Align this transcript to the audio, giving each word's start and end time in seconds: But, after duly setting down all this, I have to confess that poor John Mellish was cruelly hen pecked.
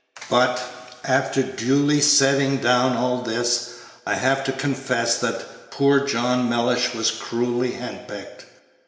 But, 0.31 0.59
after 1.05 1.43
duly 1.43 2.01
setting 2.01 2.57
down 2.57 2.97
all 2.97 3.21
this, 3.21 3.75
I 4.03 4.15
have 4.15 4.43
to 4.45 4.51
confess 4.51 5.19
that 5.19 5.69
poor 5.69 5.99
John 6.07 6.49
Mellish 6.49 6.95
was 6.95 7.11
cruelly 7.11 7.73
hen 7.73 7.99
pecked. 8.07 8.45